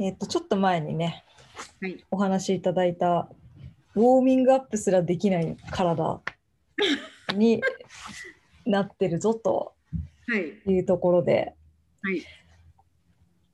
[0.00, 1.24] えっ、とちょっと前にね
[1.82, 2.04] はい。
[2.10, 3.28] お話しいただいた
[3.94, 6.22] ウォーミングアップすらできない体
[7.34, 7.62] に
[8.64, 9.74] なってるぞと
[10.26, 10.70] はい。
[10.70, 11.54] いうところで、
[12.02, 12.22] はい。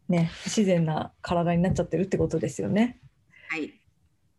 [0.09, 3.01] ね、不自然な体になっちゃってるってことですよね。
[3.49, 3.73] はい。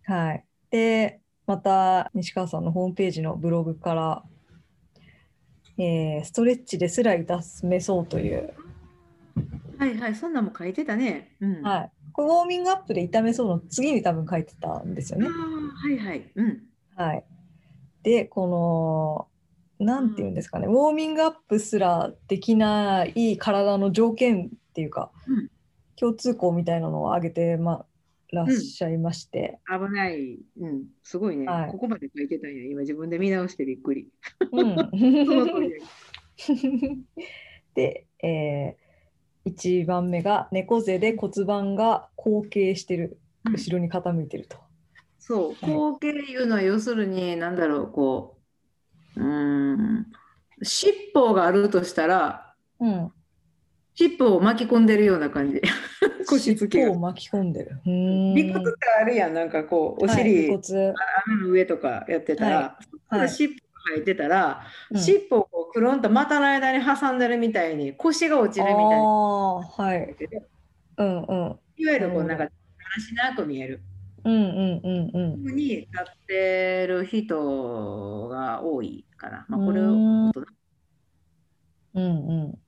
[0.06, 4.24] はい、でまた西川さんのホームページのブログから、
[5.78, 8.54] えーストレッチですら痛めそうという、
[9.78, 9.98] はい。
[9.98, 10.16] はい。
[10.16, 11.36] そんなんも書いてたね。
[11.40, 11.68] うん。
[11.68, 11.92] あはい、
[12.24, 15.28] ウォーミングアップで痛めそうの次に多分書いてたんですよね。
[15.28, 16.08] あー、はい。
[16.08, 16.32] はい。
[16.36, 16.64] うん。
[16.96, 17.24] はい、
[18.04, 19.30] でこ
[19.80, 25.50] のなんていうんですかね、ウォーミングアップすらできない体の条件っていうか、うん
[26.00, 27.84] 共通項みたいなのを挙げて、ま
[28.32, 30.38] らっしゃいまして、危ない。
[30.60, 30.84] うん。
[31.02, 31.48] すごいね。
[31.48, 32.66] はいここまで書いてたんや。
[32.66, 34.08] 今自分で見直してびっくり。
[34.52, 34.76] うん
[37.74, 38.78] で、え
[39.48, 44.58] 1番目が猫背で骨盤が後傾してるうん後ろに傾いてると。
[45.20, 45.66] そう。
[45.66, 48.38] 後傾いうのは要するに、なんだろう、こ
[49.16, 49.22] う。
[49.22, 50.06] うーん。
[50.64, 53.12] 尻尾があるとしたら、うん、
[53.96, 55.62] 尻尾を巻き込んでるような感じ。
[56.28, 57.82] 腰つけが尻尾を巻き込んでる。
[57.86, 60.96] 尾骨ってあるやん、なんかこう、おはい尻、尾骨穴
[61.42, 62.56] の上とかやってたら、
[63.10, 63.62] はいはい尻尾が
[63.96, 69.08] 生えてたら、うん尻尾をこうくるんと股の間に挟んでるみたいに腰が落ちるみたいな。
[69.08, 70.16] はい。
[70.98, 71.60] うんうん。
[71.78, 72.52] いわゆるこうなんか、だ
[72.96, 73.82] らしなく見える。
[74.24, 75.44] うんうんうんうん。
[75.44, 79.46] ふうに立ってる人が多いかな。
[79.48, 79.84] まあ、これを。
[79.84, 80.46] うーんでも
[81.94, 82.08] うんう
[82.48, 82.60] ん。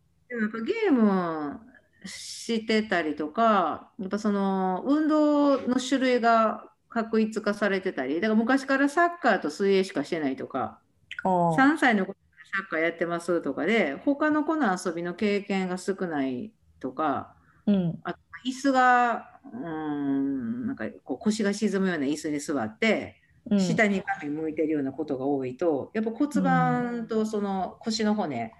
[0.42, 1.60] やっぱゲーム
[2.06, 10.80] してたりとか、やっぱその運動の種類が確一化されてたり、だから昔からサッカーと水泳しかしてないとか、
[11.24, 11.54] ああ。
[11.56, 12.16] 3歳の子
[12.52, 23.16] サッカーやってますとかで他の子の遊びの経験が少ないとかうんあと椅子がうーんなんかこう腰が沈むような椅子に座って
[23.50, 23.60] うん。
[23.60, 28.54] 下に画面向いてるようなことが多いとやっぱ骨盤とその腰の骨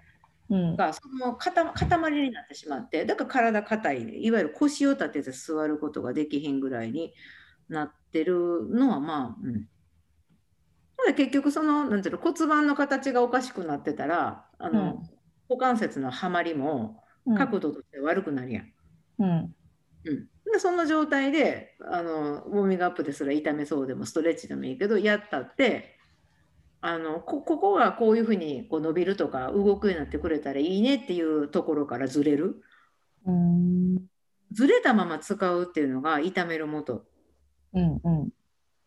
[0.50, 0.76] うん。
[0.76, 7.12] がその塊塊になってしまってだから体硬いいわゆる腰を立てて座ることができひんぐらいに
[7.68, 9.68] なってるのはまあうん。
[11.06, 18.72] で結局そのなんていうの骨盤の形がおかしくなってたらあの、うん股関節のはまりもうん角度として悪くなるやん。
[19.18, 19.54] うん。
[20.04, 25.98] うん、でその状態であのウォーミングアップですら痛めそうでもストレッチでもいいけどやったって
[26.80, 32.62] あのこここがこういうふうにこう伸びるとか動くようになってくれたらいいねっていうところからずれる
[33.26, 33.98] うん
[34.52, 37.04] ずれたまま使うっていうのが痛める元
[37.74, 38.30] うんうん。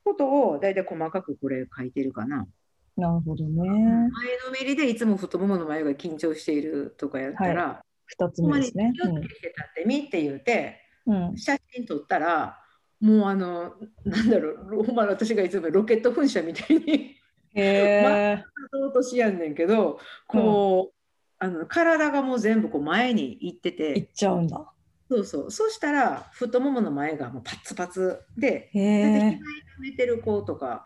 [0.04, 2.48] ことを大体細かくこれ書いてるかな。
[2.96, 3.62] なるほどね。
[3.62, 4.10] 前の
[4.52, 8.94] めりでいつも太ももの前が緊張しているとかやったら、二つほんまに目ですね。
[8.96, 11.30] 気をつけて立ってみって言うて、うん。
[11.30, 11.38] うん。
[11.38, 12.60] 写真撮ったら
[13.04, 13.74] もうあの
[14.06, 17.18] なんだろうほんま私がいつもロケット噴射みたいに
[17.54, 18.44] へえ。
[18.72, 20.96] 落としやんねんけどこう、
[21.38, 24.72] あの体がもう全部こう前に行っていてっちゃうんだ。
[25.10, 28.70] そうそうそしたら太ももの前がもうパツパツで。
[28.74, 29.40] 膝痛
[29.80, 30.86] めてる子とか、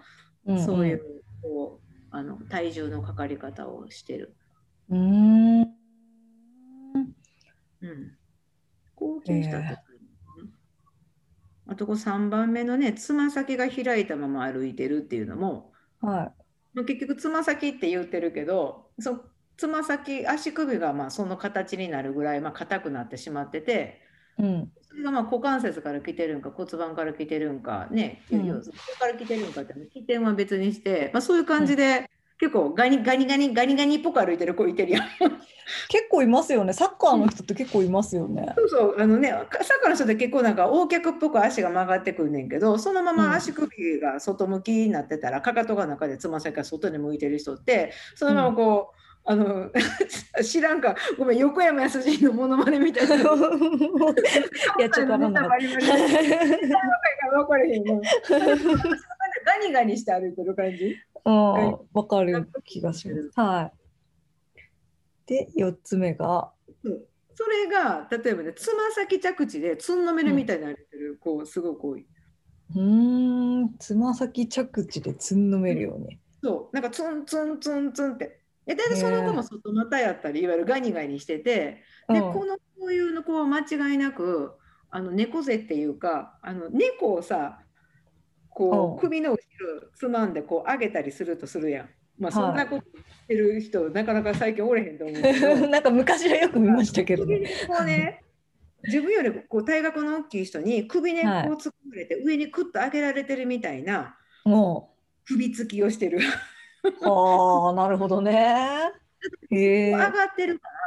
[0.52, 4.36] んそういうこうあの体重のかかり方をしてる。
[4.90, 5.62] うん。
[5.62, 5.72] うーん。
[7.82, 8.18] うん。
[8.96, 9.62] 後傾した
[11.70, 16.32] あとこう3番目のね、つま先が開いたまま歩いてるっていうのも、は
[16.74, 19.26] まあ、結局つま先って言ってるけど、そ
[19.58, 24.07] つま先、足首がまあその形になるぐらいまあ硬くなってしまってて、い。
[24.40, 24.72] うん。
[24.88, 28.48] それがまあ股関節から来てるんか骨盤から来てるんかね、うん
[29.00, 35.04] から来てるんかって起点は別にして、まあ、そういう感じで、結構ガニガニガニガニガニっぽく歩いてる子いてるやん。
[35.90, 36.72] 結構いますよね。
[36.72, 38.54] サッカーの人って結構いますよね。
[38.56, 39.48] そうそう、あのね、サッ
[39.82, 49.70] カーの人って結構なんか横脚っぽく足が曲がってくんねんけど、そのまうんま足首が外向きになってたら、かかとが中でつま先が外に向いてる人って、そのままこう、あの
[50.42, 53.16] 知らんか、ごめん、横山やすしのモノマネみたいな。
[53.20, 53.22] い
[54.82, 55.50] や、ちょっとわかんなかった。
[55.50, 58.02] バリバリ分かれへんの。
[59.46, 60.96] ガニガニして歩いてる感じ。
[61.26, 61.34] うん、
[61.94, 63.32] わかる気がします。
[63.36, 63.72] は
[64.56, 64.66] い。
[65.26, 66.54] で、4つ目が
[66.84, 67.04] うん、
[67.36, 72.08] それが例えばねつま先着地でつんのめるみたいになってる、こうすごく多い。
[72.76, 76.18] うーん、つま先着地でつんのめるように。
[76.42, 78.47] そうなんかツンツンツンツンって。
[78.68, 82.34] で大体その子も外股やったりいわゆるガニガニしててでうん。
[82.34, 84.52] このこういうの子は間違いなく
[84.92, 87.60] あの猫背っていうかあの猫をさ
[88.50, 91.90] こう首の後ろつまんでこう上げたりするとするやん。
[92.20, 92.94] まあそんはないことし
[93.28, 95.56] てる人、なかなか最近おれへんと思うけど。
[95.70, 97.48] なんか昔はよく見ましたけどね。
[97.68, 98.24] こうね
[98.84, 104.96] 自分よりこう体格の大きい人に首根っこを突っ込まれて上にクッと上げられてるみたいなも
[105.28, 106.20] 首つきをしてる。
[106.90, 108.92] う、ああ、なるほどね。
[109.52, 109.98] へえ上。
[109.98, 110.78] がってるから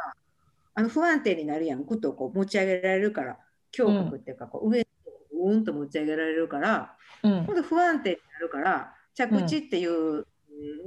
[0.75, 3.39] あの不安定になるやんぐっとこう持ち上げられるから
[3.77, 4.87] 胸郭っていうかこう上に
[5.33, 10.27] うーんと持ち上げられるからうん今度不安定になるから着地っていう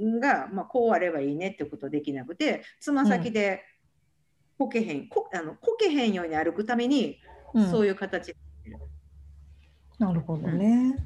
[0.00, 3.62] のが、まあ、こうあればいいねってことできなくてつま先で
[4.58, 7.18] こけへんこあのこけへんように歩くために、
[7.52, 8.34] うんそういう形
[10.00, 10.96] なるほどね。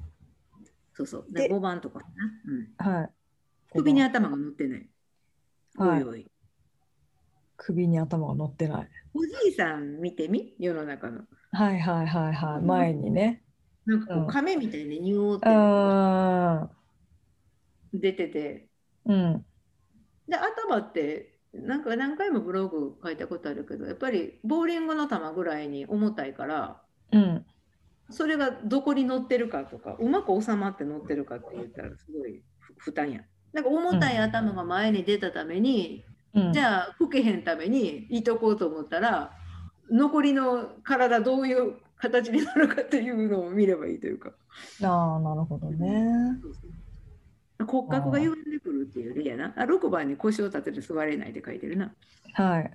[0.94, 2.06] そうそうでで5番とかな、
[2.86, 3.10] うん、はい。
[3.78, 4.88] 首に頭が乗ってない。
[5.76, 6.30] はいおいおい
[7.56, 8.88] 首に頭が乗ってない。
[9.14, 10.54] おじいさん見てみ？
[10.58, 11.22] 世の中の。
[11.52, 12.62] はいはいはいはい。
[12.64, 13.44] 前にね。
[13.84, 16.70] なんかこう亀みたいにニューっうてーん。
[18.00, 18.68] 出てて、
[19.06, 19.44] うん。
[20.28, 26.82] で頭ってなんか何回もブログ書いたことあるけどやっぱりボーリングの球ぐらいに重たいから
[27.12, 27.46] うん。
[28.10, 33.22] それがどこに乗ってるかとかうまく収まって乗ってるかって言ったらすごいふ負担や。
[33.52, 36.04] なんか重たい頭が前に出たために、
[36.34, 39.32] うん、じゃあ吹けへんためにいとこうと思ったら
[39.90, 44.32] 残りの体どういう形になるかっていうのを見ればいいというか。
[44.82, 46.06] ああ、なるほどね。
[47.66, 49.52] 骨格が歪んでくるっていう例やな。
[49.56, 51.92] あ6番に腰を立てて座れないって書いてるな。
[52.34, 52.70] はい。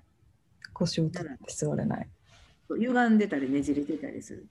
[0.74, 2.10] 腰を立って座れない。
[2.70, 4.48] 歪んでたりねじれてたりする。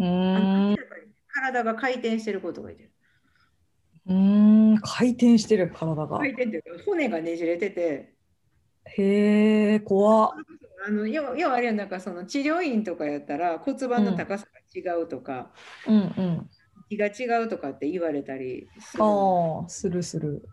[0.00, 0.76] うあのーん
[1.28, 2.90] 体が回転してることがいてる
[4.08, 4.80] うーん。
[4.82, 6.18] 回転してる体が。
[6.18, 8.14] 回転っていうか骨がねじれてて
[8.86, 10.42] へえ、怖っ。
[10.86, 15.52] あの要要はあれなんかその治療院とかやったら骨盤の高さが違うとか、
[15.86, 16.50] うんうん。
[16.88, 20.48] 気が違うとかって言われたりするのああ、するする。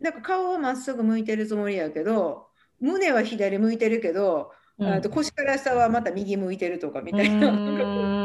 [0.00, 8.16] なんか顔はまっすぐ向いてるつもりやけど胸は左向いてるけど、うんあと腰から下はまた右向いてるとかみたいな、うなんかこう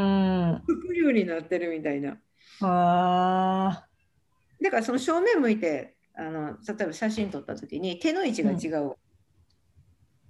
[0.56, 0.62] ーん。
[0.68, 2.22] 副流になってるみたいな。
[2.62, 3.88] あ
[4.62, 8.96] だからその正面向いてあの例えば写真撮った時に手の位置が違う。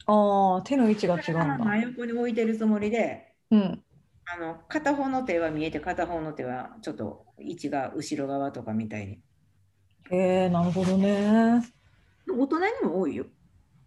[0.06, 0.14] あ。
[0.14, 1.58] ああ、手の位置が違うんだ。
[1.58, 3.84] 真横に置いてるつもりでうん。
[4.26, 9.20] あの片方の手は見えて片方の手はちょっと位置が後ろ側とかみたいに。
[10.12, 11.64] へえ、なるほどね。
[12.30, 13.26] 大人にも多いよ。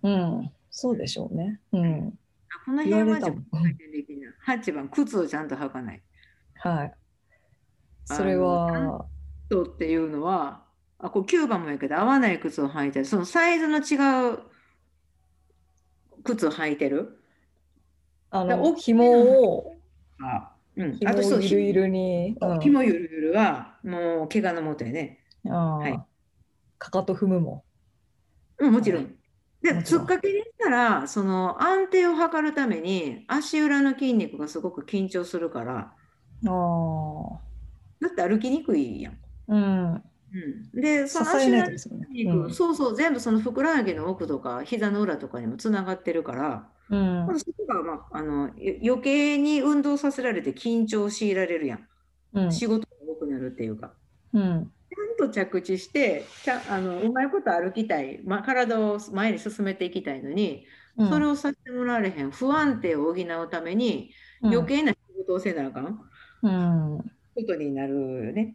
[0.02, 0.52] うん。
[0.70, 1.60] そうでしょうね。
[1.72, 2.18] うん。
[2.50, 4.58] あこの辺は言われたもん自分で回転できない。
[4.58, 6.02] 8番、靴をちゃんと履かない。
[6.56, 6.94] はい。
[8.04, 9.06] それは、
[9.48, 10.64] 人っていうのは、
[10.98, 13.04] あこれ9番もやけど、合わない靴を履いてる。
[13.04, 14.38] そのサイズの違う
[16.24, 17.20] 靴を履いてる。
[18.30, 19.76] あの、だ大き紐を、
[20.20, 25.20] あうん、紐あとそうをゆるゆるに、うん紐ゆるゆるは、もう怪我のもとやね。
[25.48, 26.00] ああはい
[26.78, 27.64] かかと踏むも。
[28.58, 29.14] うん、もちろん。
[29.62, 35.94] で、もちろんつっかけでしたら、その安定を図るために、足裏の筋肉がすごく緊張するから、あ
[36.46, 37.40] あ。
[38.00, 39.18] だって歩きにくいやん。
[39.48, 40.02] うん。
[40.34, 42.06] うん、で、その足裏のとですよね。
[42.10, 47.26] 筋肉、そうそう、全部そのふくらはぎの奥とか、膝の裏とかにもつながってるから、うん。
[47.26, 51.88] まあそこが、まあ、あのよ余計に運動させられて緊張を強いられるやん。
[52.34, 52.52] うん。
[52.52, 53.94] 仕事が多くなるっていうか。
[54.32, 54.72] うん。
[54.90, 66.00] ちゃんと着地して、ちゃあのうまいこと歩きたい、まあ、体を前に進めていきたいのに、うんそれをさせてもらわれへん不安定を補うために余計な仕事をせなあかん
[66.42, 66.94] うん。
[66.94, 66.98] うん。
[66.98, 67.08] こ
[67.48, 68.54] とになるよね。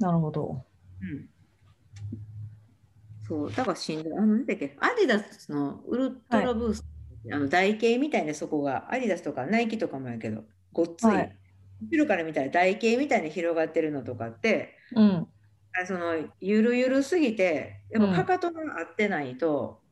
[0.00, 0.66] なるほど。
[1.00, 1.28] うん。
[3.22, 4.12] そう、だからしんどい。
[4.14, 6.86] あの、なんだっけ、アディダスのウルトラブースト、
[7.34, 11.18] あの台形みたいなそこが、アディダスとかナイキとかもやけど、ごっつい。
[11.18, 11.36] はい
[11.90, 15.32] 後ろから見たら台形みたいに広がってるのとかって、うん。
[15.72, 19.84] あそのゆるゆるすぎて、やっぱかかとが合ってないと、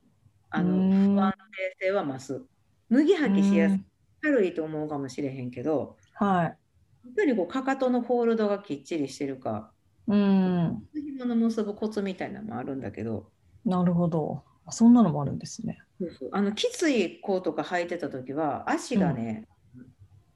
[0.50, 1.32] あのうん不安
[1.80, 2.48] 定性は増す。
[2.90, 3.86] 脱ぎ履きしやすいうん。
[4.22, 6.58] 軽いと思うかもしれへんけど、はい。
[7.04, 9.74] やっぱりこうかかとのホールドがきっちりしてるか、
[10.08, 10.82] うん。
[10.94, 13.30] 紐の結ぶコツみたいなのもあるんだけど、
[13.64, 14.42] なるほど。
[14.66, 15.78] あそんなのもあるんですね。
[16.00, 19.46] そうそうあのきつい子とか履いてた時は足がね、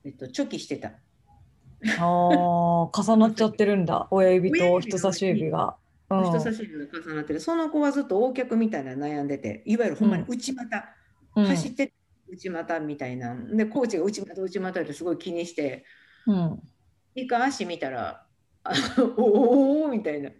[0.05, 0.88] えっと、チョキしてた。
[0.88, 4.09] ああ、重なっちゃってるんだ。
[4.11, 5.67] 親指と人差し指が。
[5.67, 7.41] うん人差し指が重なってる。
[7.41, 10.85] その子はずっと横脚みたいなの悩んでて、いわゆるほんまに内股、
[11.37, 11.95] うん走って
[12.29, 13.35] 内股みたいな。
[13.35, 15.85] で、コーチが内股、内股ってすごい気にして、
[16.26, 16.61] うん。
[17.14, 18.26] 一回足見たら、
[19.16, 20.31] おおみたいな。
[20.31, 20.35] へ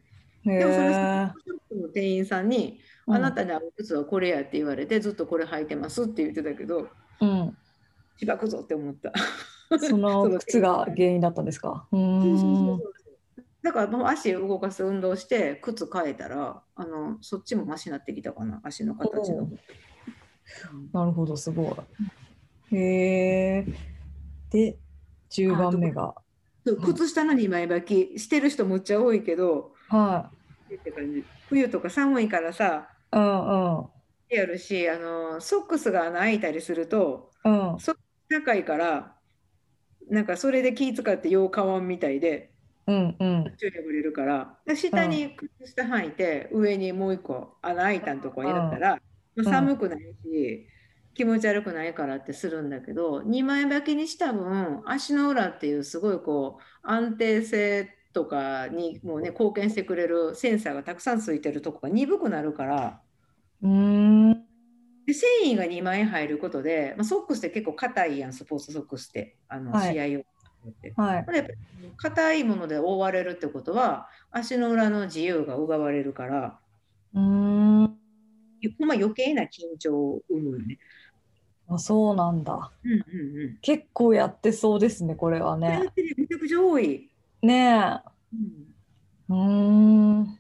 [0.45, 1.33] でもそれ、え。
[1.45, 6.89] ショップの店員さんに、うんあなたに合う靴はこれやって言われて、ずっとこれ履いてますって言ってたけど、
[7.21, 7.57] うん。
[8.17, 9.13] しばくぞって思った。
[9.81, 11.89] その 靴が原因だったんですか？
[13.63, 19.49] だからもう足動かす運動して靴変えたらあのそっちもマシになってきたかな足の形の
[20.93, 20.99] お。
[20.99, 21.77] なるほど、すご
[22.71, 22.77] い。
[22.77, 23.67] へえ。
[24.51, 24.79] で、
[25.31, 26.15] 10番目が。
[26.65, 30.31] 靴下の2枚履きしてる人むっちゃ多いけどは
[30.75, 33.17] って感じ冬とか寒いからさい。
[33.17, 33.89] うんうん。
[34.29, 37.79] やるしあのソックスが穴開いたりするとうん。
[38.29, 39.17] 高いから
[40.09, 42.53] なんかそれで気使ってよう買わんみたいで
[42.87, 43.45] うんうん。
[43.45, 49.01] 途中破れるからで下に靴下履いて上にもう一個穴開いたんとこやったら、
[49.37, 50.69] まあ寒くないし、
[51.15, 63.01] 気持ち悪くないからってするんだけど2枚履きにした分足の裏っていうすごいこう安定性とかにもうね貢献してくれるセンサーがたくさんついてるとこが鈍くなるから
[63.63, 64.45] うーん。
[65.07, 70.23] で繊維が2枚入ることで、まあ、ソックスって結構硬いやんスポーツソックスってあのはい試合を。
[70.97, 71.27] はい。
[71.97, 76.59] 硬いもので覆われるってことは足の裏の自由が奪われるから、
[77.15, 77.83] うーん。
[78.79, 80.79] まあ、余計な緊張を生むよね。
[81.75, 82.73] あ、そうなんだ。
[82.85, 83.59] うんうんうん。
[83.61, 85.93] 結構やってそうですね、これはね。
[85.97, 87.11] めちゃくちゃ多い。
[87.43, 88.01] ね
[88.33, 88.73] うんえ。
[89.29, 90.27] うーん。
[90.27, 90.37] ソッ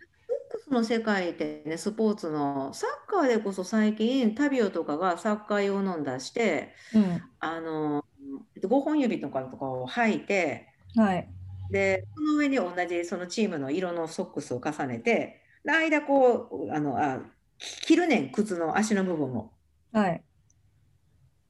[0.50, 7.22] クスの世界ってね、スポーツのサッカーでこそ最近タビオとかがサッカー用のん出してうん。
[7.40, 8.04] あの
[8.62, 11.28] 5本指とかとかを履いてはい。
[11.70, 17.20] でその上に同じそのチームの色のソックスを重ねてで間こうあのあ
[17.58, 19.52] 切るねん靴の足の部分を
[19.92, 20.24] はい。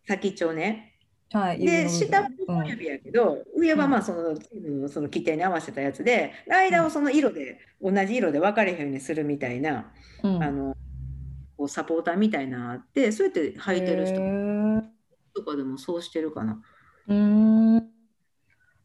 [0.07, 0.99] 先っちょね。
[1.33, 1.63] はい。
[1.63, 9.93] 指で下5本指やけど、上はまあそのチームのその規定に合わせたやつで間をその色で同じ色で分かれへんようにするみたいな、
[10.23, 10.37] うん。
[10.37, 10.77] うんあの
[11.57, 14.17] こうサポーターみたいなのあってそうやって履いてる人
[15.35, 16.63] とかでもそうしてるかな。
[17.07, 17.89] うーん。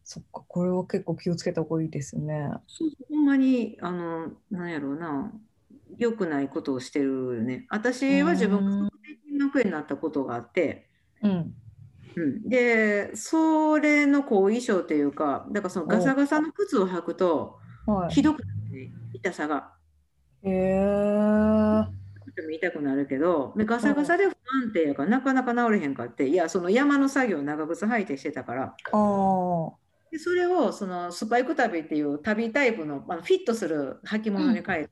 [0.03, 2.49] そっか、これは結構気をつけた方がいいですね。
[2.67, 5.31] そうほんまにあのなんやろうな
[5.97, 7.65] 良くないことをしてるよね。
[7.69, 8.89] 私は自分がうん
[9.25, 10.86] 筋膜炎になったことがあって、
[11.23, 11.53] うん。
[12.15, 18.09] うん、でそれの後遺症っていうかだからそのガサガサの靴を履くとはい。
[18.09, 19.71] ひどくなるね痛さが。
[20.43, 21.97] へえ。
[22.35, 28.75] でも痛くなるけどでガサガサで不安定やからなかなか治れへんかっていやその山の作業を長靴履いてしてたから。
[30.11, 34.87] でそれをそのスパイク旅っていう旅タイプのあのフィットする履物に変えたら、うん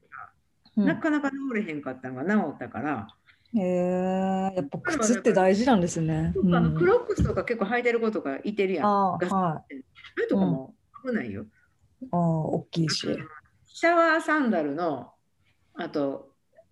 [0.75, 3.07] なかなか治れへんかったのが治ったから、
[3.53, 4.53] へえ。
[4.55, 6.33] やっぱ靴って大事なんですね。
[6.35, 8.85] あのうんクロックスとか結構履いてる子とかいてるやん。
[8.85, 9.75] ああ、はい。
[10.17, 10.75] あれとかも
[11.05, 11.45] 危ないよ。
[12.11, 13.07] ああ、大きいし。
[13.67, 15.11] シャワーサンダルの
[15.75, 16.31] あと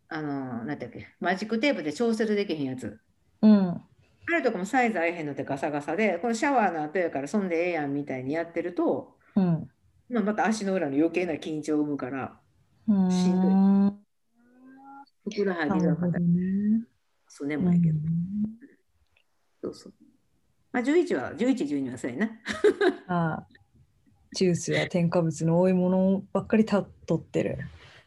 [0.10, 3.00] あのなんだっけマジックテープで調節できへんやつ。
[3.42, 3.82] うん。
[4.26, 9.70] あれとかもサイズ合えへんのってガサガサで、このシャワーの後やからそんでええやんみたいにやってると、うん。
[10.10, 12.40] まあ、また足の裏の余計な緊張を生むから、
[12.88, 14.04] うーしんどいん。
[15.26, 16.22] ふくらはぎが硬い。
[17.34, 17.38] ね。
[17.38, 17.98] そうね、うもいけど。
[17.98, 18.02] ん
[19.64, 19.94] そうそう。
[20.72, 22.32] まあ、11は、11、12はそうやな。
[23.08, 24.36] はい。
[24.36, 27.60] ジュースや添加物の多いものばっかりた取ってる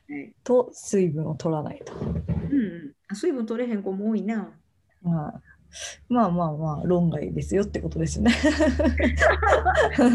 [0.08, 1.92] はい、と水分を取らないと。
[1.94, 3.14] うんうんあ。
[3.14, 4.52] 水分取れへん子も多いな。
[5.02, 5.56] はい。
[6.08, 8.32] まあまあまあ論外ですよってことですね。
[9.98, 10.14] なん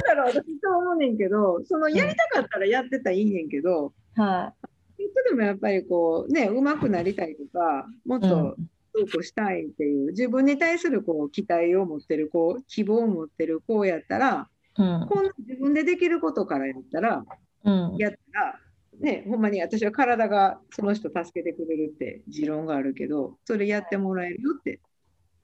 [0.00, 4.52] だろう、私そう思うねんけど、そのやりたかったらやってたらいいねんけど、は
[4.96, 8.22] ちょっとでもやっぱりこう、ね、上手くなりたいとか、もっい。
[8.22, 14.48] とうんどうこうしたいっていう、自分に対するこう期待を持ってる子、希望を持ってる子やったら、
[14.78, 17.24] うんこんな自分でできることからやったら、
[17.64, 18.58] うんやったら、
[18.98, 24.80] ね、ほんまに私は体がその人助けてくれるって持論があるけど、それやってもらえるよって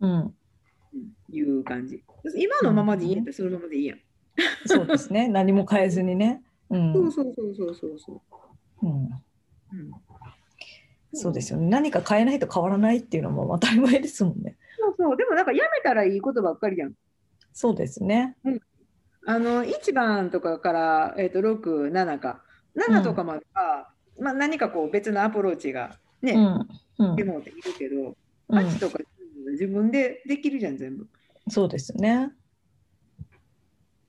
[0.00, 0.34] うんうん
[1.30, 2.02] いう感じ。
[2.34, 3.98] 今のままでいいんやったらそのままでいいやん。
[4.64, 5.28] そうですね。
[5.28, 6.42] 何も変えずにね。
[6.70, 8.22] うんそうそうそうそうそうそ
[8.82, 8.86] う。
[8.86, 9.10] うんうん
[11.14, 11.68] そうですよね。
[11.68, 14.56] 何か変えないと変わらないっていうのも当たり前ですもんね。
[14.78, 15.16] そうそう。
[15.16, 16.92] でもなんかやめたらいいことばっかりやん。
[17.52, 18.36] そうですね。
[19.26, 22.42] あの1番とかから、えー、と6、7か。
[22.74, 26.68] 7とかまでは、まあ、何かこう別のアプローチがね、うん。
[26.98, 28.16] うんでもいるけど、うん
[28.48, 31.06] 8とか10は自分でできるじゃん、全部。
[31.48, 32.30] そうですね。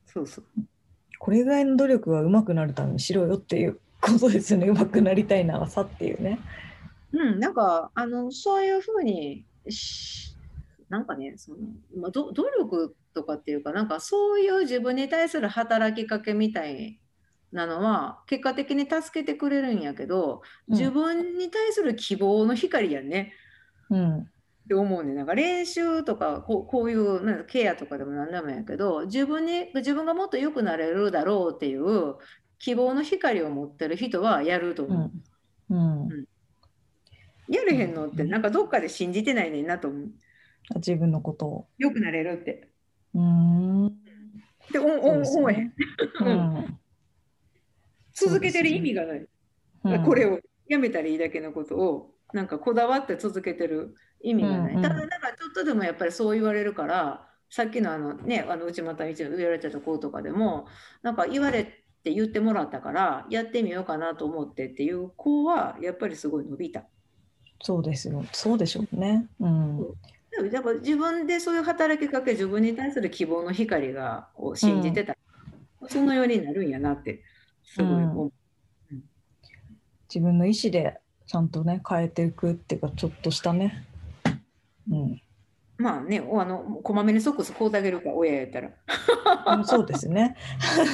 [0.06, 0.46] そうそう。
[1.18, 4.68] これぐらいの努力は上手くなるためにしろよっていうことですよね。
[4.68, 6.40] 上手くなりたいならさっていうね。
[7.14, 10.36] うん、なんかあのそういうふうにし
[10.90, 11.58] なんかねその、
[11.98, 17.00] まあ、ど努力とかっていうかなんかそういう自分に対する働きかけみたい
[17.52, 23.34] なのは結果的に助けてくれるんやけどうん自分に対する希望の光やね、
[23.90, 24.28] うん
[24.64, 32.16] って思うねなんか練習とかこうこういうなんかケアとかでも何でもやけど自分に自分がもっと良くなれるだろうっていう
[32.64, 34.86] 希望の光を持ってる人はやるとう。
[34.86, 35.12] 思
[35.70, 35.76] う。
[35.76, 36.08] ん。
[36.08, 36.26] うん。
[37.50, 40.10] やれへんのってなんかどっかで信じてないねんなと思う。
[40.76, 41.68] 自分のことを。
[41.78, 42.70] 良くなれるって。
[43.16, 43.94] うーん。
[44.72, 45.66] でおおそうです思えへん。
[45.66, 45.74] ね。
[46.22, 46.80] うん。
[48.14, 49.28] 続けてる意味がない。
[49.84, 50.06] うん。
[50.06, 50.40] これを
[50.70, 54.72] やめたらいいだけのことをなんかこだわって続けてる意味がない。
[54.72, 54.82] うんうん。
[54.82, 60.66] ただなんかちょっとでもやっぱりそう言われるからさっきのあのねあの内股一言われてた子とかでも
[61.02, 66.84] なんか言われて言ってもらったからやってみようかなと思ってっていう子はやっぱりすごい伸びた。
[67.62, 69.28] そうですよそうでしょうね。
[69.40, 69.78] うん
[70.32, 75.16] でもやっぱ自分でそういう働きかけ自分に対する希望の光がを信じてた、
[75.88, 77.22] そのようになるんやなって
[77.64, 78.34] すごい思う。
[80.10, 83.86] 自分の意思でちゃんとね変えていくっていうかちょっとしたね。
[84.92, 85.23] うん
[85.78, 88.70] まあね、おあのこまめにソックス買うてあげるか親やったら。
[89.58, 90.36] うん、そうですね。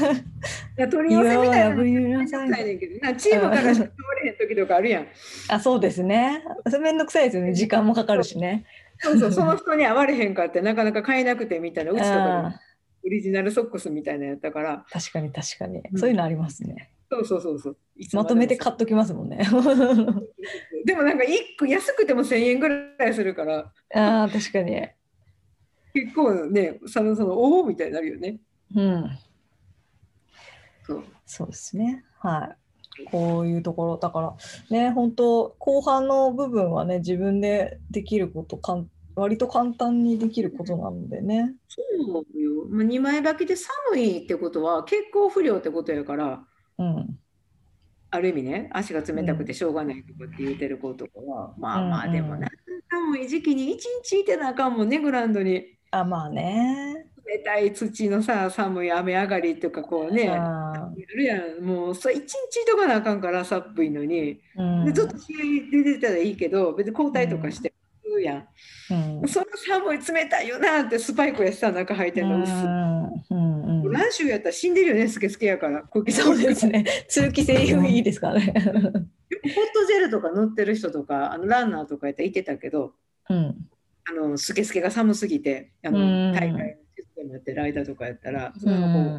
[0.77, 3.93] いや取り寄せみたいなのなチームからしか通
[4.23, 5.07] れへん時とかあるやん。
[5.49, 6.43] あ、そうですね。
[6.81, 7.53] めんどくさいですよね。
[7.53, 8.65] 時間もかかるしね。
[8.99, 12.59] そうそう、その人に会われへんかってなかなか買えなくてみたいな、うちとか
[13.05, 15.95] オリジナルソックスみたいなやったから、ー確かに確かにう。
[15.95, 16.89] んそういうのありますね。
[17.11, 17.77] そうそうそうそう。
[18.13, 19.37] まとめて買っっときますもんね。
[20.85, 24.87] でもなんか1個安くても1000円ぐらいするから、ああ、確かに。
[25.93, 28.39] 結構ね、そのそのおおみたいになるよね。
[28.75, 29.09] うん。
[30.83, 31.03] そう。
[31.25, 32.05] そうですね。
[32.19, 33.05] はい。
[33.05, 34.35] こういうところ、だから
[34.69, 41.55] ね、本当後半の部分はね、自分でできることかん、割と簡単にできることなのでね。
[41.67, 41.81] そ
[42.35, 42.65] うよ。
[42.69, 46.43] まあ、2枚履きで寒いってことは血行不良ってことやから、
[46.79, 47.19] うん。
[48.11, 55.77] ある意味ね、足が冷たくてしょうがないとかって言ってる子とかは、まあまあうんうんでもい時期に一日いてなあかんもんね、グラウンドに。
[55.91, 57.05] あ、まあね。
[57.25, 61.63] 冷たい土のさ、寒い雨上がりとかこうね、ああるやん。
[61.63, 64.41] もうそれ一日とかなあかんから寒いのに。
[64.55, 67.71] ーうんで、ずっと試合出てたらいいけど、別に交代とかして
[68.03, 68.47] るやん。
[68.89, 72.55] うんその寒い冷たいよなってスパイクやしさ、中履いてんの薄い。
[72.55, 73.48] うん
[73.89, 75.81] うんうん何週やったら死んでるよね、スケスケやから。
[75.83, 76.85] こうそうですね。
[77.07, 78.53] 通気性いいですからね。
[78.55, 78.63] ホッ
[79.73, 82.93] トジェルとか塗ってる人とか、あのランナーとかやったらいてたけど、
[83.29, 83.69] うん。
[84.09, 86.59] あのスケスケが寒すぎて、あのうん大会の
[86.95, 89.17] システムやってる間とかやったら、そうれも。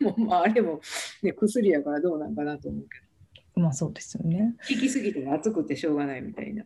[0.00, 0.80] うもうまあ、あれも、
[1.22, 4.54] ね、薬やからどうなんかなと思うけまあそうですよね。
[4.68, 6.64] ど、効きすぎて暑くてしょうがないみたいな。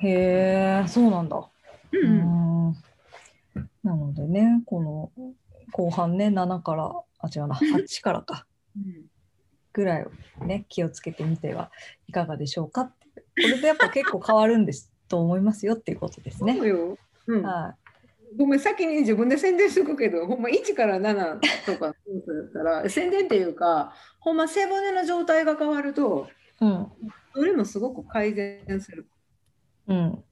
[0.00, 1.36] へえ、そうなんだ。
[1.36, 1.50] う
[1.92, 2.76] うんん。
[3.82, 4.82] なのでね、こ
[5.16, 5.34] の
[5.72, 8.46] 後半ね、7から、あ、違うな、 8からか。
[8.76, 9.12] うん
[9.72, 11.70] ぐらいをね、気をつけてみては
[12.06, 13.20] いかがでしょうかって。
[13.20, 17.38] これでやっぱ結構変わるんですと思いますよっていうことですねそう。
[17.40, 17.76] ん、は
[18.36, 26.28] ごめん、先に自分で宣伝しとくけど、ほんま1から7とかそうだったら、宣伝っていうか、ほんま背骨の状態が変わると、
[26.60, 26.64] い。
[26.64, 26.86] うん。
[27.34, 29.08] それもすごく改善する。
[29.86, 30.24] うん。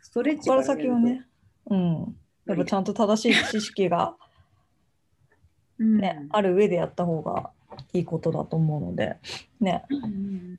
[0.00, 1.26] ストレッチから先はね、
[1.66, 2.16] うん。
[2.46, 4.16] やっぱちゃんと正しい知識が、
[5.78, 7.50] うん、ねある上でやった方が
[7.92, 9.16] いいことだと思うので、
[9.60, 10.58] ね、うん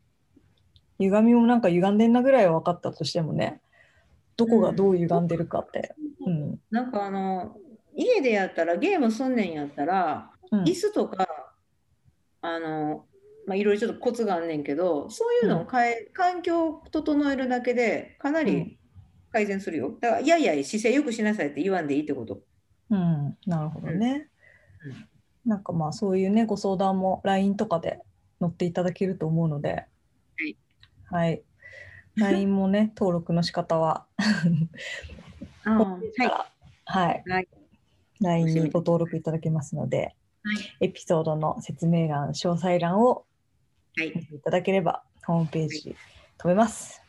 [1.00, 3.62] 歪みもなんか歪んでんなぐらいは分かったとしてもね、
[4.38, 5.96] どこがどう歪んでるかって。
[6.26, 6.60] うん。
[6.72, 7.58] なんかあの、
[7.96, 10.64] 家でやったら、ゲームすんねんやったら、うん。
[10.64, 11.28] 椅子とか、
[12.42, 13.06] あの、
[13.46, 18.78] まあ、いろいろちょっとコツがあんねんけど、そういうのを変え、環境を整えるだけで、かなりうん
[19.36, 19.98] 改善するよ。
[20.00, 22.40] だから、いやいや、姿勢よくしなさいって言わんでいいってこと。
[22.90, 24.30] うん、なるほどね。
[25.46, 28.00] なんかまあそういうね、ご相談も LINE とかで
[28.40, 29.88] 乗っていただけると思うので、
[30.48, 30.56] い
[31.12, 31.44] はい。
[32.16, 34.06] LINE もね、 登録の仕方は、
[35.66, 36.52] あーホームページから
[36.86, 37.24] はい。
[37.28, 37.48] はい。
[38.22, 40.16] LINE にご登録いただけますので、
[40.80, 43.26] エピソードの説明欄、詳細欄を
[43.98, 44.14] はい。
[44.16, 45.96] 見ていただければ、ホームページ
[46.38, 47.02] 飛べます。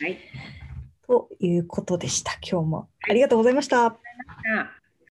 [0.00, 0.16] はい。
[1.06, 2.32] ということでした。
[2.42, 3.98] 今日もありがとうございました。